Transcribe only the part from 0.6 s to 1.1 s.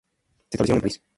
en París.